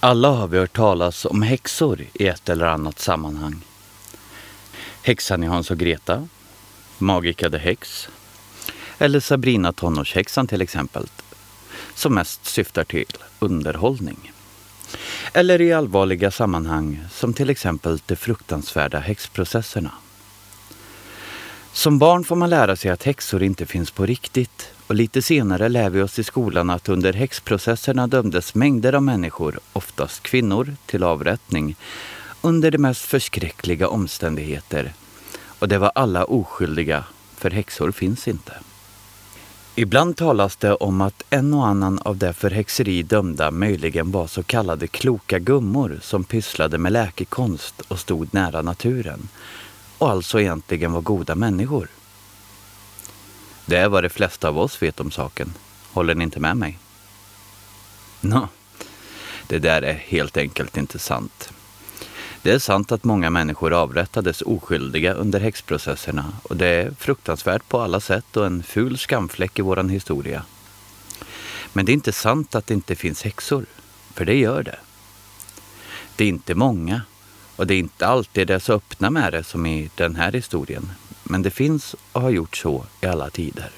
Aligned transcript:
Alla 0.00 0.30
har 0.30 0.48
vi 0.48 0.58
hört 0.58 0.76
talas 0.76 1.24
om 1.24 1.42
häxor 1.42 2.04
i 2.14 2.26
ett 2.26 2.48
eller 2.48 2.66
annat 2.66 2.98
sammanhang. 2.98 3.64
Häxan 5.02 5.42
i 5.42 5.46
Hans 5.46 5.70
och 5.70 5.78
Greta, 5.78 6.28
Magica 6.98 7.50
the 7.50 7.58
Häx 7.58 8.08
eller 8.98 9.20
Sabrina 9.20 9.72
tonårshäxan 9.72 10.46
till 10.46 10.62
exempel, 10.62 11.06
som 11.94 12.14
mest 12.14 12.44
syftar 12.44 12.84
till 12.84 13.16
underhållning. 13.38 14.32
Eller 15.32 15.60
i 15.60 15.72
allvarliga 15.72 16.30
sammanhang 16.30 17.04
som 17.10 17.34
till 17.34 17.50
exempel 17.50 17.98
de 18.06 18.16
fruktansvärda 18.16 18.98
häxprocesserna. 18.98 19.92
Som 21.72 21.98
barn 21.98 22.24
får 22.24 22.36
man 22.36 22.50
lära 22.50 22.76
sig 22.76 22.90
att 22.90 23.02
häxor 23.02 23.42
inte 23.42 23.66
finns 23.66 23.90
på 23.90 24.06
riktigt 24.06 24.72
och 24.88 24.94
lite 24.94 25.22
senare 25.22 25.68
lär 25.68 25.90
vi 25.90 26.02
oss 26.02 26.18
i 26.18 26.24
skolan 26.24 26.70
att 26.70 26.88
under 26.88 27.12
häxprocesserna 27.12 28.06
dömdes 28.06 28.54
mängder 28.54 28.92
av 28.92 29.02
människor, 29.02 29.60
oftast 29.72 30.22
kvinnor, 30.22 30.76
till 30.86 31.02
avrättning 31.02 31.76
under 32.40 32.70
de 32.70 32.78
mest 32.78 33.00
förskräckliga 33.00 33.88
omständigheter. 33.88 34.92
Och 35.58 35.68
det 35.68 35.78
var 35.78 35.92
alla 35.94 36.24
oskyldiga, 36.24 37.04
för 37.36 37.50
häxor 37.50 37.92
finns 37.92 38.28
inte. 38.28 38.52
Ibland 39.74 40.16
talas 40.16 40.56
det 40.56 40.74
om 40.74 41.00
att 41.00 41.22
en 41.30 41.54
och 41.54 41.66
annan 41.66 41.98
av 41.98 42.16
de 42.16 42.32
för 42.32 42.50
häxeri 42.50 43.02
dömda 43.02 43.50
möjligen 43.50 44.10
var 44.10 44.26
så 44.26 44.42
kallade 44.42 44.86
kloka 44.86 45.38
gummor 45.38 45.98
som 46.02 46.24
pysslade 46.24 46.78
med 46.78 46.92
läkekonst 46.92 47.80
och 47.80 47.98
stod 47.98 48.34
nära 48.34 48.62
naturen 48.62 49.28
och 49.98 50.10
alltså 50.10 50.40
egentligen 50.40 50.92
var 50.92 51.00
goda 51.00 51.34
människor. 51.34 51.88
Det 53.68 53.76
är 53.76 53.88
vad 53.88 54.04
de 54.04 54.08
flesta 54.08 54.48
av 54.48 54.58
oss 54.58 54.82
vet 54.82 55.00
om 55.00 55.10
saken. 55.10 55.54
Håller 55.92 56.14
ni 56.14 56.24
inte 56.24 56.40
med 56.40 56.56
mig? 56.56 56.78
Nå, 58.20 58.48
det 59.46 59.58
där 59.58 59.82
är 59.82 59.92
helt 59.92 60.36
enkelt 60.36 60.76
inte 60.76 60.98
sant. 60.98 61.52
Det 62.42 62.50
är 62.50 62.58
sant 62.58 62.92
att 62.92 63.04
många 63.04 63.30
människor 63.30 63.72
avrättades 63.72 64.42
oskyldiga 64.42 65.14
under 65.14 65.40
häxprocesserna 65.40 66.32
och 66.42 66.56
det 66.56 66.66
är 66.66 66.90
fruktansvärt 66.90 67.68
på 67.68 67.80
alla 67.80 68.00
sätt 68.00 68.36
och 68.36 68.46
en 68.46 68.62
ful 68.62 68.98
skamfläck 68.98 69.58
i 69.58 69.62
våran 69.62 69.88
historia. 69.88 70.44
Men 71.72 71.84
det 71.84 71.92
är 71.92 71.94
inte 71.94 72.12
sant 72.12 72.54
att 72.54 72.66
det 72.66 72.74
inte 72.74 72.96
finns 72.96 73.22
häxor, 73.22 73.66
för 74.14 74.24
det 74.24 74.38
gör 74.38 74.62
det. 74.62 74.78
Det 76.16 76.24
är 76.24 76.28
inte 76.28 76.54
många 76.54 77.02
och 77.56 77.66
det 77.66 77.74
är 77.74 77.78
inte 77.78 78.06
alltid 78.06 78.46
det 78.46 78.54
är 78.54 78.58
så 78.58 78.72
öppna 78.72 79.10
med 79.10 79.32
det 79.32 79.44
som 79.44 79.66
i 79.66 79.90
den 79.94 80.16
här 80.16 80.32
historien. 80.32 80.90
Men 81.30 81.42
det 81.42 81.50
finns 81.50 81.94
och 82.12 82.22
har 82.22 82.30
gjort 82.30 82.56
så 82.56 82.86
i 83.00 83.06
alla 83.06 83.30
tider. 83.30 83.70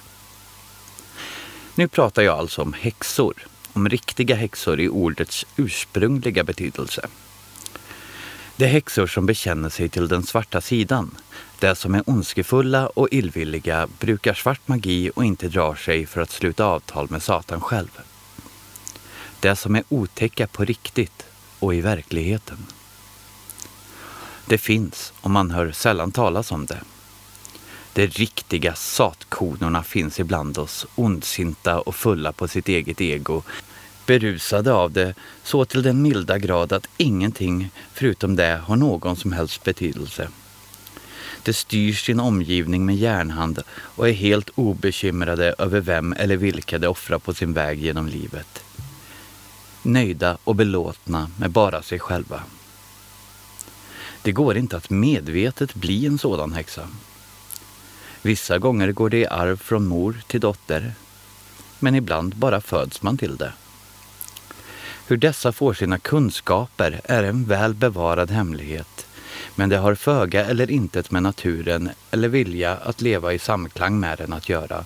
Nu 1.74 1.88
pratar 1.88 2.22
jag 2.22 2.38
alltså 2.38 2.62
om 2.62 2.72
häxor, 2.72 3.34
om 3.72 3.88
riktiga 3.88 4.36
häxor 4.36 4.80
i 4.80 4.88
ordets 4.88 5.46
ursprungliga 5.56 6.44
betydelse. 6.44 7.08
Det 8.56 8.64
är 8.64 8.68
häxor 8.68 9.06
som 9.06 9.26
bekänner 9.26 9.68
sig 9.68 9.88
till 9.88 10.08
den 10.08 10.22
svarta 10.22 10.60
sidan. 10.60 11.16
Det 11.58 11.74
som 11.74 11.94
är 11.94 12.02
ondskefulla 12.06 12.86
och 12.86 13.08
illvilliga 13.10 13.88
brukar 13.98 14.34
svart 14.34 14.68
magi 14.68 15.10
och 15.14 15.24
inte 15.24 15.48
drar 15.48 15.74
sig 15.74 16.06
för 16.06 16.20
att 16.20 16.30
sluta 16.30 16.64
avtal 16.64 17.10
med 17.10 17.22
Satan 17.22 17.60
själv. 17.60 18.00
Det 19.40 19.56
som 19.56 19.76
är 19.76 19.84
otäcka 19.88 20.46
på 20.46 20.64
riktigt 20.64 21.26
och 21.58 21.74
i 21.74 21.80
verkligheten. 21.80 22.66
Det 24.46 24.58
finns 24.58 25.12
och 25.20 25.30
man 25.30 25.50
hör 25.50 25.72
sällan 25.72 26.12
talas 26.12 26.52
om 26.52 26.66
det. 26.66 26.80
De 27.92 28.06
riktiga 28.06 28.74
satkonorna 28.74 29.82
finns 29.82 30.20
ibland 30.20 30.58
oss, 30.58 30.86
ondsinta 30.94 31.80
och 31.80 31.94
fulla 31.94 32.32
på 32.32 32.48
sitt 32.48 32.68
eget 32.68 33.00
ego, 33.00 33.42
berusade 34.06 34.72
av 34.72 34.92
det 34.92 35.14
så 35.42 35.64
till 35.64 35.82
den 35.82 36.02
milda 36.02 36.38
grad 36.38 36.72
att 36.72 36.88
ingenting 36.96 37.70
förutom 37.92 38.36
det 38.36 38.60
har 38.64 38.76
någon 38.76 39.16
som 39.16 39.32
helst 39.32 39.64
betydelse. 39.64 40.28
De 41.42 41.52
styr 41.52 41.92
sin 41.92 42.20
omgivning 42.20 42.86
med 42.86 42.96
järnhand 42.96 43.62
och 43.70 44.08
är 44.08 44.12
helt 44.12 44.50
obekymrade 44.54 45.54
över 45.58 45.80
vem 45.80 46.12
eller 46.12 46.36
vilka 46.36 46.78
de 46.78 46.86
offrar 46.86 47.18
på 47.18 47.34
sin 47.34 47.52
väg 47.52 47.78
genom 47.82 48.06
livet. 48.06 48.64
Nöjda 49.82 50.38
och 50.44 50.56
belåtna 50.56 51.30
med 51.38 51.50
bara 51.50 51.82
sig 51.82 51.98
själva. 51.98 52.42
Det 54.22 54.32
går 54.32 54.56
inte 54.56 54.76
att 54.76 54.90
medvetet 54.90 55.74
bli 55.74 56.06
en 56.06 56.18
sådan 56.18 56.52
häxa. 56.52 56.88
Vissa 58.22 58.58
gånger 58.58 58.92
går 58.92 59.10
det 59.10 59.18
i 59.18 59.26
arv 59.26 59.56
från 59.56 59.86
mor 59.86 60.20
till 60.26 60.40
dotter, 60.40 60.92
men 61.78 61.94
ibland 61.94 62.36
bara 62.36 62.60
föds 62.60 63.02
man 63.02 63.16
till 63.16 63.36
det. 63.36 63.52
Hur 65.06 65.16
dessa 65.16 65.52
får 65.52 65.74
sina 65.74 65.98
kunskaper 65.98 67.00
är 67.04 67.22
en 67.22 67.44
väl 67.44 67.74
bevarad 67.74 68.30
hemlighet, 68.30 69.06
men 69.54 69.68
det 69.68 69.76
har 69.78 69.94
föga 69.94 70.46
eller 70.46 70.70
intet 70.70 71.10
med 71.10 71.22
naturen 71.22 71.90
eller 72.10 72.28
vilja 72.28 72.76
att 72.76 73.00
leva 73.00 73.32
i 73.32 73.38
samklang 73.38 74.00
med 74.00 74.18
den 74.18 74.32
att 74.32 74.48
göra, 74.48 74.84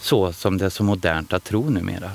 så 0.00 0.32
som 0.32 0.58
det 0.58 0.64
är 0.64 0.70
så 0.70 0.84
modernt 0.84 1.32
att 1.32 1.44
tro 1.44 1.70
numera. 1.70 2.10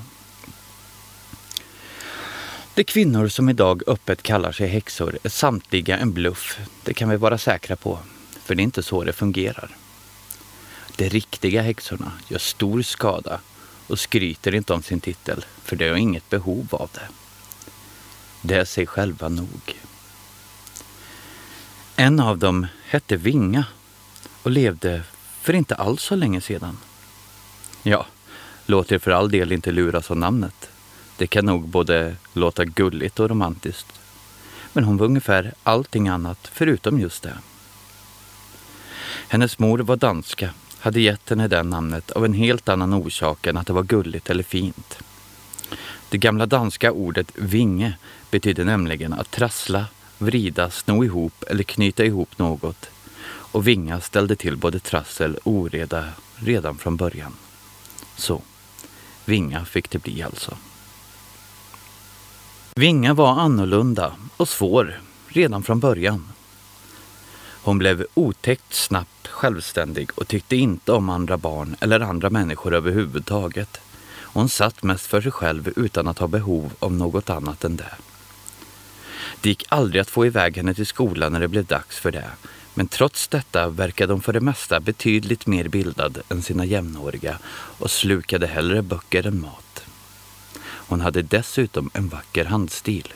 De 2.76 2.84
kvinnor 2.84 3.28
som 3.28 3.50
idag 3.50 3.84
öppet 3.88 4.24
kallar 4.24 4.52
sig 4.52 4.68
häxor 4.68 5.18
är 5.24 5.30
samtliga 5.30 5.98
en 5.98 6.14
bluff, 6.14 6.60
det 6.84 6.94
kan 6.94 7.10
vi 7.10 7.18
vara 7.18 7.38
säkra 7.38 7.76
på, 7.76 8.00
för 8.46 8.56
det 8.56 8.62
är 8.62 8.64
inte 8.64 8.84
så 8.84 9.04
det 9.04 9.14
fungerar. 9.14 9.70
De 10.96 11.10
riktiga 11.10 11.62
häxorna 11.62 12.12
gör 12.28 12.40
stor 12.40 12.82
skada 12.82 13.40
och 13.88 14.00
skryter 14.00 14.56
inte 14.56 14.74
om 14.74 14.84
sin 14.84 15.00
titel, 15.00 15.46
för 15.64 15.76
de 15.76 15.90
har 15.90 15.96
inget 15.96 16.30
behov 16.30 16.68
av 16.72 16.90
det. 16.94 17.08
Det 18.42 18.56
är 18.56 18.66
sig 18.66 18.88
själva 18.88 19.30
nog. 19.30 19.78
En 21.96 22.20
av 22.20 22.38
dem 22.38 22.68
hette 22.86 23.16
Vinga 23.16 23.66
och 24.44 24.52
levde 24.52 25.04
för 25.42 25.54
inte 25.54 25.76
alls 25.76 26.02
så 26.02 26.16
länge 26.16 26.42
sedan. 26.42 26.78
Ja, 27.84 28.06
låt 28.66 28.92
er 28.92 29.00
för 29.00 29.12
all 29.12 29.32
del 29.32 29.52
inte 29.52 29.72
luras 29.72 30.12
av 30.12 30.18
namnet. 30.18 30.70
Det 31.18 31.28
kan 31.28 31.46
nog 31.46 31.68
både 31.68 32.16
låta 32.34 32.66
gulligt 32.66 33.20
och 33.20 33.30
romantiskt. 33.30 34.00
Men 34.74 34.84
hon 34.84 34.98
var 34.98 35.06
ungefär 35.06 35.54
allting 35.64 36.08
annat 36.08 36.50
förutom 36.54 37.00
just 37.00 37.24
det. 37.24 37.38
Hennes 39.28 39.60
mor 39.60 39.80
var 39.80 39.96
danska, 39.96 40.54
hade 40.84 41.02
gett 41.02 41.30
henne 41.30 41.48
det 41.48 41.64
namnet 41.64 42.12
av 42.12 42.26
en 42.26 42.34
helt 42.34 42.70
annan 42.70 42.94
orsak 42.94 43.48
än 43.48 43.58
att 43.58 43.68
det 43.68 43.74
var 43.74 43.84
gulligt 43.84 44.30
eller 44.30 44.44
fint. 44.44 45.00
Det 46.10 46.18
gamla 46.18 46.46
danska 46.46 46.92
ordet 46.92 47.32
vinge 47.36 47.98
betyder 48.32 48.66
nämligen 48.66 49.14
att 49.14 49.32
trassla, 49.32 49.86
vrida, 50.18 50.70
sno 50.70 51.04
ihop 51.04 51.44
eller 51.48 51.64
knyta 51.64 52.06
ihop 52.06 52.38
något. 52.38 52.90
Och 53.26 53.68
vinga 53.68 54.02
ställde 54.02 54.36
till 54.36 54.58
både 54.58 54.80
trassel 54.80 55.36
och 55.36 55.52
oreda 55.52 56.06
redan 56.36 56.78
från 56.78 56.98
början. 56.98 57.34
Så, 58.16 58.42
vinga 59.26 59.66
fick 59.66 59.90
det 59.90 60.00
bli 60.00 60.24
alltså. 60.24 60.58
Vinga 62.76 63.14
var 63.14 63.40
annorlunda 63.40 64.14
och 64.38 64.50
svår 64.50 65.02
redan 65.28 65.64
från 65.64 65.80
början. 65.80 66.28
Hon 67.64 67.78
blev 67.78 68.06
otäckt 68.14 68.74
snabbt 68.74 69.28
självständig 69.28 70.10
och 70.16 70.28
tyckte 70.28 70.56
inte 70.56 70.92
om 70.92 71.10
andra 71.10 71.38
barn 71.38 71.76
eller 71.80 72.00
andra 72.00 72.30
människor 72.30 72.74
överhuvudtaget. 72.74 73.82
Hon 74.22 74.50
satt 74.50 74.84
mest 74.84 75.06
för 75.06 75.22
sig 75.22 75.32
själv 75.32 75.74
utan 75.76 76.08
att 76.08 76.20
ha 76.20 76.28
behov 76.28 76.72
av 76.80 76.94
något 76.94 77.30
annat 77.30 77.64
än 77.64 77.76
det. 77.76 77.96
Det 79.42 79.50
gick 79.50 79.66
aldrig 79.70 80.02
att 80.02 80.10
få 80.10 80.26
iväg 80.26 80.58
henne 80.58 80.74
till 80.74 80.86
skolan 80.86 81.34
när 81.34 81.40
det 81.40 81.48
blev 81.48 81.66
dags 81.66 82.00
för 82.00 82.12
det. 82.12 82.30
Men 82.74 82.88
trots 82.88 83.28
detta 83.28 83.70
verkade 83.70 84.14
hon 84.14 84.22
för 84.22 84.34
det 84.34 84.42
mesta 84.42 84.80
betydligt 84.80 85.48
mer 85.48 85.68
bildad 85.68 86.18
än 86.30 86.42
sina 86.42 86.66
jämnåriga 86.66 87.40
och 87.54 87.92
slukade 87.92 88.48
hellre 88.48 88.82
böcker 88.82 89.28
än 89.28 89.42
mat. 89.42 89.84
Hon 90.64 91.02
hade 91.02 91.22
dessutom 91.22 91.90
en 91.94 92.08
vacker 92.08 92.46
handstil. 92.46 93.14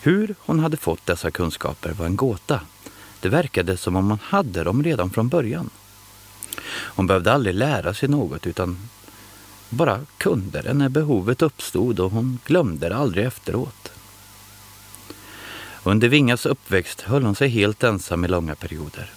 Hur 0.00 0.34
hon 0.38 0.60
hade 0.60 0.76
fått 0.76 1.06
dessa 1.06 1.30
kunskaper 1.30 1.92
var 1.92 2.06
en 2.06 2.16
gåta. 2.16 2.60
Det 3.20 3.28
verkade 3.28 3.76
som 3.76 3.96
om 3.96 4.10
hon 4.10 4.18
hade 4.22 4.64
dem 4.64 4.82
redan 4.82 5.10
från 5.10 5.28
början. 5.28 5.70
Hon 6.68 7.06
behövde 7.06 7.32
aldrig 7.32 7.54
lära 7.54 7.94
sig 7.94 8.08
något 8.08 8.46
utan 8.46 8.88
bara 9.68 10.00
kunde 10.18 10.62
det 10.62 10.74
när 10.74 10.88
behovet 10.88 11.42
uppstod 11.42 12.00
och 12.00 12.10
hon 12.10 12.38
glömde 12.44 12.88
det 12.88 12.96
aldrig 12.96 13.26
efteråt. 13.26 13.92
Under 15.82 16.08
Vingas 16.08 16.46
uppväxt 16.46 17.00
höll 17.00 17.22
hon 17.22 17.34
sig 17.34 17.48
helt 17.48 17.82
ensam 17.84 18.24
i 18.24 18.28
långa 18.28 18.54
perioder. 18.54 19.10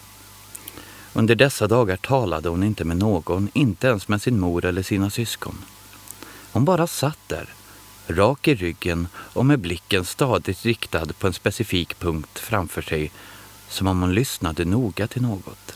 Under 1.13 1.35
dessa 1.35 1.67
dagar 1.67 1.97
talade 1.97 2.49
hon 2.49 2.63
inte 2.63 2.85
med 2.85 2.97
någon, 2.97 3.49
inte 3.53 3.87
ens 3.87 4.07
med 4.07 4.21
sin 4.21 4.39
mor 4.39 4.65
eller 4.65 4.83
sina 4.83 5.09
syskon. 5.09 5.55
Hon 6.51 6.65
bara 6.65 6.87
satt 6.87 7.19
där, 7.27 7.49
rak 8.07 8.47
i 8.47 8.55
ryggen 8.55 9.07
och 9.15 9.45
med 9.45 9.59
blicken 9.59 10.05
stadigt 10.05 10.65
riktad 10.65 11.05
på 11.19 11.27
en 11.27 11.33
specifik 11.33 11.99
punkt 11.99 12.39
framför 12.39 12.81
sig, 12.81 13.11
som 13.69 13.87
om 13.87 14.01
hon 14.01 14.13
lyssnade 14.13 14.65
noga 14.65 15.07
till 15.07 15.21
något. 15.21 15.75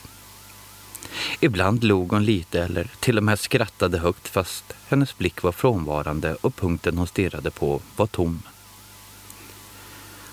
Ibland 1.40 1.84
log 1.84 2.12
hon 2.12 2.26
lite 2.26 2.64
eller 2.64 2.92
till 3.00 3.18
och 3.18 3.24
med 3.24 3.40
skrattade 3.40 4.00
högt 4.00 4.28
fast 4.28 4.64
hennes 4.88 5.18
blick 5.18 5.44
var 5.44 5.52
frånvarande 5.52 6.36
och 6.36 6.56
punkten 6.56 6.98
hon 6.98 7.08
stirrade 7.08 7.52
på 7.52 7.82
var 7.96 8.08
tom. 8.08 8.42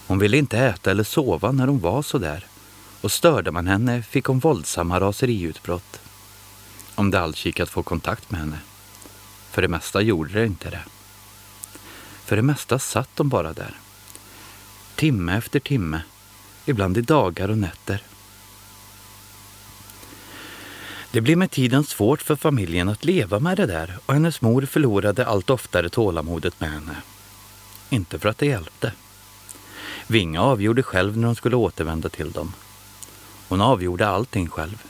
Hon 0.07 0.19
ville 0.19 0.37
inte 0.37 0.59
äta 0.59 0.91
eller 0.91 1.05
sova 1.05 1.53
när 1.53 1.67
hon 1.67 1.81
var 1.81 2.03
så 2.03 2.19
där 2.19 2.47
och 3.01 3.13
störde 3.13 3.51
man 3.51 3.67
henne 3.67 4.03
fick 4.03 4.25
hon 4.25 4.39
våldsamma 4.39 5.01
raseriutbrott. 5.01 6.01
Om 6.95 7.11
det 7.11 7.21
alls 7.21 7.47
gick 7.47 7.61
att 7.61 7.69
få 7.69 7.83
kontakt 7.83 8.31
med 8.31 8.41
henne. 8.41 8.59
För 9.51 9.63
det 9.63 9.69
mesta 9.69 10.01
gjorde 10.01 10.33
det 10.33 10.47
inte 10.47 10.71
det. 10.71 10.83
För 12.25 12.37
det 12.37 12.43
mesta 12.43 12.79
satt 12.79 13.17
de 13.17 13.29
bara 13.29 13.53
där. 13.53 13.75
Timme 14.95 15.37
efter 15.37 15.61
timme, 15.61 16.03
ibland 16.71 16.99
i 16.99 17.01
dagar 17.01 17.49
och 17.49 17.59
nätter. 17.59 18.03
Det 21.13 21.21
blev 21.21 21.39
med 21.39 21.51
tiden 21.51 21.85
svårt 21.85 22.23
för 22.23 22.37
familjen 22.37 22.89
att 22.89 23.05
leva 23.05 23.39
med 23.39 23.57
det 23.57 23.67
där 23.67 23.99
och 24.07 24.15
hennes 24.15 24.41
mor 24.41 24.63
förlorade 24.63 25.27
allt 25.27 25.51
oftare 25.51 25.89
tålamodet 25.89 26.61
med 26.61 26.71
henne. 26.71 26.97
Inte 27.89 28.19
för 28.19 28.29
att 28.29 28.39
det 28.39 28.47
hjälpte. 28.47 28.93
Vinga 30.07 30.43
avgjorde 30.43 30.83
själv 30.83 31.17
när 31.17 31.27
hon 31.27 31.37
skulle 31.37 31.57
återvända 31.57 32.09
till 32.09 32.33
dem. 32.33 32.53
Hon 33.49 33.61
avgjorde 33.61 34.09
allting 34.09 34.49
själv. 34.49 34.83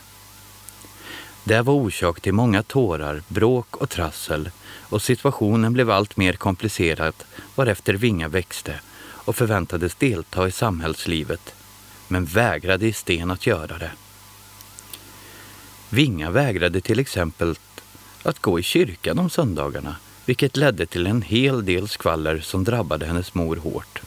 Det 1.43 1.61
var 1.61 1.73
orsak 1.73 2.21
till 2.21 2.33
många 2.33 2.63
tårar, 2.63 3.23
bråk 3.27 3.77
och 3.77 3.89
trassel 3.89 4.49
och 4.65 5.01
situationen 5.01 5.73
blev 5.73 5.89
allt 5.89 6.17
mer 6.17 6.33
komplicerad 6.33 7.13
varefter 7.55 7.93
Vinga 7.93 8.27
växte 8.27 8.79
och 9.01 9.35
förväntades 9.35 9.95
delta 9.95 10.47
i 10.47 10.51
samhällslivet 10.51 11.53
men 12.11 12.25
vägrade 12.25 12.87
i 12.87 12.93
sten 12.93 13.31
att 13.31 13.47
göra 13.47 13.77
det. 13.77 13.91
Vinga 15.89 16.31
vägrade 16.31 16.81
till 16.81 16.99
exempel 16.99 17.55
att 18.23 18.39
gå 18.39 18.59
i 18.59 18.63
kyrkan 18.63 19.19
om 19.19 19.29
söndagarna 19.29 19.95
vilket 20.25 20.57
ledde 20.57 20.85
till 20.85 21.07
en 21.07 21.21
hel 21.21 21.65
del 21.65 21.87
skvaller 21.87 22.39
som 22.39 22.63
drabbade 22.63 23.05
hennes 23.05 23.33
mor 23.33 23.55
hårt. 23.55 24.01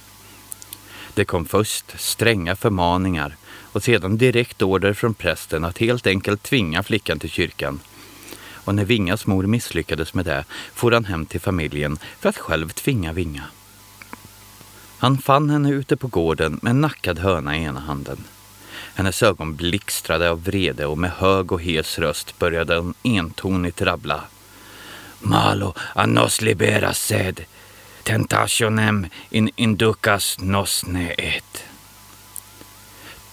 Det 1.14 1.24
kom 1.24 1.44
först 1.44 2.00
stränga 2.00 2.56
förmaningar 2.56 3.36
och 3.72 3.82
sedan 3.82 4.18
direkt 4.18 4.62
order 4.62 4.92
från 4.92 5.14
prästen 5.14 5.64
att 5.64 5.78
helt 5.78 6.06
enkelt 6.06 6.42
tvinga 6.42 6.82
flickan 6.82 7.18
till 7.18 7.30
kyrkan. 7.30 7.80
Och 8.36 8.74
när 8.74 8.84
Vingas 8.84 9.26
mor 9.26 9.46
misslyckades 9.46 10.14
med 10.14 10.24
det 10.24 10.44
for 10.74 10.92
han 10.92 11.04
hem 11.04 11.26
till 11.26 11.40
familjen 11.40 11.98
för 12.20 12.28
att 12.28 12.38
själv 12.38 12.68
tvinga 12.68 13.12
Vinga. 13.12 13.44
Han 14.98 15.18
fann 15.18 15.50
henne 15.50 15.70
ute 15.70 15.96
på 15.96 16.06
gården 16.06 16.58
med 16.62 16.70
en 16.70 16.80
nackad 16.80 17.18
höna 17.18 17.56
i 17.58 17.62
ena 17.62 17.80
handen. 17.80 18.24
Hennes 18.94 19.22
ögon 19.22 19.56
blixtrade 19.56 20.30
av 20.30 20.44
vrede 20.44 20.86
och 20.86 20.98
med 20.98 21.10
hög 21.10 21.52
och 21.52 21.62
hes 21.62 21.98
röst 21.98 22.38
började 22.38 22.76
hon 22.76 22.94
entonigt 23.02 23.82
rabbla. 23.82 24.20
Malo 25.20 25.74
a 25.94 26.06
nos 26.06 26.42
libera 26.42 26.94
sed, 26.94 27.44
tentationem 28.02 29.06
in 29.30 29.50
inducas 29.56 30.38
nos 30.40 30.86
ne 30.86 31.14
et. 31.18 31.73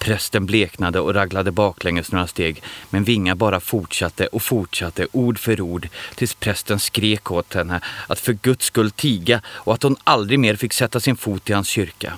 Prästen 0.02 0.46
bleknade 0.46 1.00
och 1.00 1.14
raglade 1.14 1.52
baklänges 1.52 2.12
några 2.12 2.26
steg, 2.26 2.62
men 2.90 3.04
Vinga 3.04 3.34
bara 3.34 3.60
fortsatte 3.60 4.26
och 4.26 4.42
fortsatte 4.42 5.06
ord 5.12 5.38
för 5.38 5.60
ord 5.60 5.88
tills 6.14 6.34
prästen 6.34 6.78
skrek 6.78 7.30
åt 7.30 7.54
henne 7.54 7.80
att 8.06 8.18
för 8.18 8.32
Guds 8.32 8.66
skull 8.66 8.90
tiga 8.90 9.42
och 9.46 9.74
att 9.74 9.82
hon 9.82 9.96
aldrig 10.04 10.38
mer 10.38 10.56
fick 10.56 10.72
sätta 10.72 11.00
sin 11.00 11.16
fot 11.16 11.50
i 11.50 11.52
hans 11.52 11.68
kyrka. 11.68 12.12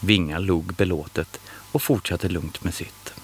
Vinga 0.00 0.38
log 0.38 0.74
belåtet 0.74 1.40
och 1.72 1.82
fortsatte 1.82 2.28
lugnt 2.28 2.64
med 2.64 2.74
sitt. 2.74 3.14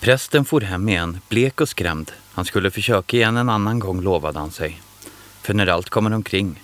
Prästen 0.00 0.44
for 0.44 0.60
hem 0.60 0.88
igen, 0.88 1.20
blek 1.28 1.60
och 1.60 1.68
skrämd. 1.68 2.12
Han 2.32 2.44
skulle 2.44 2.70
försöka 2.70 3.16
igen 3.16 3.36
en 3.36 3.48
annan 3.48 3.78
gång 3.78 4.00
lovade 4.00 4.38
han 4.38 4.50
sig. 4.50 4.80
För 5.42 5.54
när 5.54 5.66
allt 5.66 5.90
kommer 5.90 6.12
omkring 6.12 6.62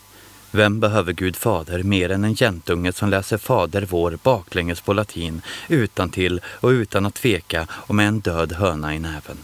vem 0.56 0.80
behöver 0.80 1.12
Gud 1.12 1.36
fader 1.36 1.82
mer 1.82 2.10
än 2.10 2.24
en 2.24 2.32
jäntunge 2.32 2.92
som 2.92 3.10
läser 3.10 3.38
Fader 3.38 3.86
vår 3.90 4.18
baklänges 4.22 4.80
på 4.80 4.92
latin 4.92 5.42
utan 5.68 6.10
till 6.10 6.40
och 6.46 6.68
utan 6.68 7.06
att 7.06 7.14
tveka 7.14 7.66
och 7.70 7.94
med 7.94 8.08
en 8.08 8.20
död 8.20 8.52
höna 8.52 8.94
i 8.94 8.98
näven? 8.98 9.38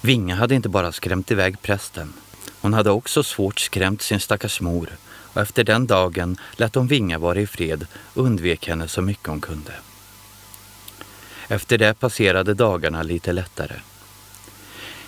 Vinga 0.00 0.34
hade 0.34 0.54
inte 0.54 0.68
bara 0.68 0.92
skrämt 0.92 1.30
iväg 1.30 1.62
prästen. 1.62 2.12
Hon 2.60 2.74
hade 2.74 2.90
också 2.90 3.22
svårt 3.22 3.60
skrämt 3.60 4.02
sin 4.02 4.20
stackars 4.20 4.60
mor 4.60 4.88
och 5.06 5.42
efter 5.42 5.64
den 5.64 5.86
dagen 5.86 6.36
lät 6.52 6.74
hon 6.74 6.86
Vinga 6.86 7.18
vara 7.18 7.40
i 7.40 7.46
fred 7.46 7.86
och 8.14 8.24
undvek 8.24 8.68
henne 8.68 8.88
så 8.88 9.02
mycket 9.02 9.28
hon 9.28 9.40
kunde. 9.40 9.72
Efter 11.48 11.78
det 11.78 11.94
passerade 11.94 12.54
dagarna 12.54 13.02
lite 13.02 13.32
lättare. 13.32 13.76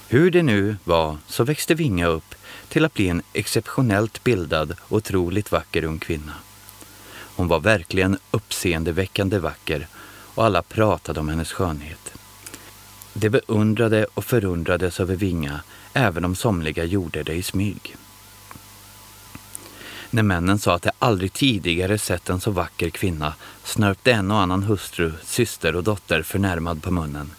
Hur 0.09 0.31
det 0.31 0.43
nu 0.43 0.77
var 0.85 1.19
så 1.27 1.45
växte 1.45 1.75
Vinga 1.75 2.07
upp 2.07 2.35
till 2.69 2.85
att 2.85 2.95
bli 2.95 3.09
en 3.09 3.23
exceptionellt 3.33 4.25
bildad 4.25 4.75
och 4.81 4.97
otroligt 4.97 5.53
vacker 5.53 5.85
ung 5.85 5.99
kvinna. 5.99 6.33
Hon 7.11 7.49
var 7.49 7.61
verkligen 7.61 8.19
uppseendeväckande 8.31 9.39
vacker 9.39 9.87
och 10.35 10.45
alla 10.45 10.63
pratade 10.63 11.21
om 11.21 11.29
hennes 11.29 11.53
skönhet. 11.53 12.13
De 13.13 13.31
beundrade 13.31 14.07
och 14.15 14.25
förundrades 14.25 15.01
över 15.01 15.17
Vinga, 15.17 15.61
även 15.93 16.25
om 16.25 16.35
somliga 16.35 16.85
gjorde 16.85 17.23
det 17.23 17.35
i 17.35 17.43
smyg. 17.43 17.97
När 20.11 20.23
männen 20.23 20.59
sa 20.59 20.75
att 20.75 20.83
de 20.83 20.91
aldrig 20.99 21.33
tidigare 21.33 21.99
sett 21.99 22.29
en 22.29 22.41
så 22.41 22.51
vacker 22.51 22.91
kvinna 22.91 23.35
snörpte 23.65 24.13
en 24.13 24.31
och 24.31 24.41
annan 24.41 24.63
hustru, 24.63 25.13
syster 25.25 25.77
och 25.77 25.85
dotter 25.85 26.23
förnärmad 26.23 26.83
på 26.83 26.91
munnen. 26.91 27.31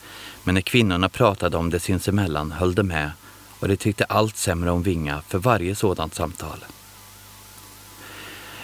Men 0.43 0.55
när 0.55 0.61
kvinnorna 0.61 1.09
pratade 1.09 1.57
om 1.57 1.69
det 1.69 1.79
sinsemellan 1.79 2.51
höll 2.51 2.75
de 2.75 2.83
med 2.83 3.11
och 3.59 3.67
de 3.67 3.77
tyckte 3.77 4.05
allt 4.05 4.37
sämre 4.37 4.71
om 4.71 4.83
Vinga 4.83 5.21
för 5.27 5.37
varje 5.37 5.75
sådant 5.75 6.15
samtal. 6.15 6.65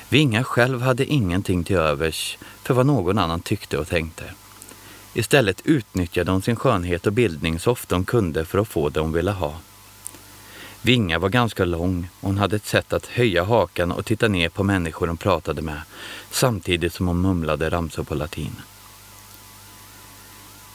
Vinga 0.10 0.44
själv 0.44 0.82
hade 0.82 1.06
ingenting 1.06 1.64
till 1.64 1.76
övers 1.76 2.38
för 2.64 2.74
vad 2.74 2.86
någon 2.86 3.18
annan 3.18 3.40
tyckte 3.40 3.78
och 3.78 3.88
tänkte. 3.88 4.24
Istället 5.14 5.62
utnyttjade 5.64 6.32
hon 6.32 6.42
sin 6.42 6.56
skönhet 6.56 7.08
och 7.08 7.14
bildning 7.14 7.60
så 7.60 7.72
ofta 7.72 7.96
hon 7.96 8.06
kunde 8.06 8.46
för 8.46 8.60
att 8.60 8.68
få 8.68 8.90
det 8.90 9.00
hon 9.00 9.14
ville 9.14 9.32
ha. 9.32 9.60
Vinga 10.82 11.20
var 11.20 11.30
ganska 11.30 11.66
lång 11.66 12.10
och 12.20 12.28
hon 12.28 12.38
hade 12.38 12.56
ett 12.56 12.66
sätt 12.66 12.94
att 12.94 13.06
höja 13.06 13.44
hakan 13.44 13.92
och 13.92 14.06
titta 14.06 14.28
ner 14.28 14.50
på 14.50 14.64
människor 14.64 15.08
hon 15.08 15.18
pratade 15.18 15.62
med 15.62 15.82
samtidigt 16.32 16.94
som 16.94 17.08
hon 17.08 17.22
mumlade 17.22 17.70
ramsor 17.70 18.04
på 18.04 18.16
latin. 18.16 18.62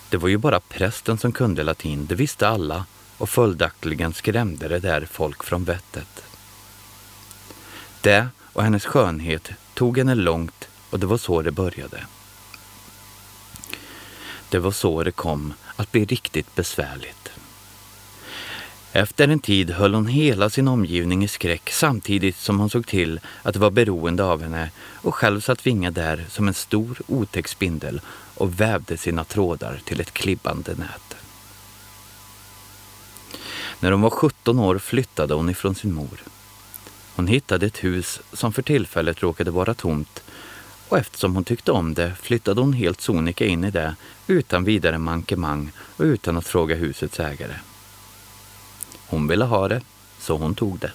Det 0.08 0.17
var 0.17 0.28
ju 0.28 0.38
bara 0.38 0.61
prästen 0.61 1.19
som 1.19 1.32
kunde 1.32 1.62
latin, 1.62 2.06
det 2.06 2.14
visste 2.14 2.49
alla 2.49 2.84
och 3.20 3.28
följaktligen 3.28 4.12
skrämde 4.12 4.69
det 4.69 4.78
där 4.78 5.08
folk 5.11 5.44
från 5.44 5.64
vettet. 5.64 6.25
Det 8.00 8.29
och 8.53 8.62
hennes 8.62 8.86
skönhet 8.86 9.50
tog 9.74 9.98
henne 9.98 10.15
långt 10.15 10.69
och 10.91 11.00
det 11.00 11.06
var 11.06 11.19
så 11.19 11.43
det 11.43 11.50
började. 11.50 12.06
Det 14.48 14.58
var 14.58 14.70
så 14.70 15.03
det 15.03 15.10
kom 15.10 15.55
att 15.77 15.93
bli 15.93 16.05
riktigt 16.05 16.55
besvärligt. 16.55 17.31
Efter 18.93 19.29
en 19.29 19.41
tid 19.41 19.70
höll 19.70 19.94
hon 19.94 20.06
hela 20.06 20.50
sin 20.50 20.69
omgivning 20.69 21.24
i 21.24 21.29
skräck 21.29 21.70
samtidigt 21.70 22.36
som 22.36 22.58
hon 22.58 22.70
såg 22.70 22.86
till 22.86 23.20
att 23.43 23.55
det 23.55 23.60
var 23.60 23.70
beroende 23.70 24.24
av 24.24 24.43
henne 24.43 24.70
och 24.94 25.15
själv 25.15 25.41
satt 25.41 25.67
Vinga 25.67 25.91
där 25.91 26.24
som 26.29 26.48
en 26.48 26.55
stor 26.55 26.98
otäck 27.06 27.48
spindel 27.48 28.00
och 28.34 28.60
vävde 28.60 28.96
sina 28.96 29.24
trådar 29.24 29.81
till 29.84 30.00
ett 30.00 30.12
klibbande 30.12 30.74
nät. 30.74 31.19
När 33.81 33.93
hon 33.93 34.01
var 34.01 34.10
17 34.10 34.58
år 34.58 34.79
flyttade 34.79 35.34
hon 35.34 35.51
ifrån 35.51 35.75
sin 35.75 35.94
mor. 35.94 36.22
Hon 37.17 37.27
hittade 37.27 37.67
ett 37.67 37.84
hus 37.84 38.20
som 38.32 38.53
för 38.53 38.63
tillfället 38.63 39.22
råkade 39.22 39.51
vara 39.51 39.75
tomt 39.75 40.22
och 40.89 40.99
eftersom 40.99 41.34
hon 41.34 41.44
tyckte 41.44 41.72
om 41.72 41.94
det 41.94 42.13
flyttade 42.20 42.60
hon 42.60 42.72
helt 42.72 43.01
sonika 43.01 43.46
in 43.46 43.65
i 43.65 43.70
det 43.70 43.96
utan 44.27 44.65
vidare 44.65 44.99
mankemang 44.99 45.72
och 45.96 46.05
utan 46.05 46.37
att 46.37 46.46
fråga 46.46 46.77
husets 46.77 47.20
ägare. 47.20 47.55
Hon 49.06 49.27
ville 49.27 49.44
ha 49.44 49.69
det, 49.69 49.81
så 50.19 50.37
hon 50.37 50.55
tog 50.55 50.79
det. 50.79 50.93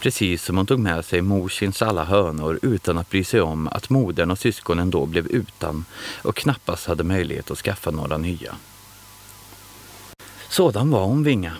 Precis 0.00 0.44
som 0.44 0.56
hon 0.56 0.66
tog 0.66 0.78
med 0.78 1.04
sig 1.04 1.22
morsins 1.22 1.82
alla 1.82 2.04
hönor 2.04 2.58
utan 2.62 2.98
att 2.98 3.10
bry 3.10 3.24
sig 3.24 3.40
om 3.40 3.68
att 3.68 3.90
modern 3.90 4.30
och 4.30 4.38
syskonen 4.38 4.90
då 4.90 5.06
blev 5.06 5.26
utan 5.26 5.84
och 6.22 6.36
knappast 6.36 6.86
hade 6.86 7.04
möjlighet 7.04 7.50
att 7.50 7.58
skaffa 7.58 7.90
några 7.90 8.18
nya. 8.18 8.56
Sådan 10.52 10.90
var 10.90 11.04
hon 11.04 11.22
Vinga. 11.22 11.52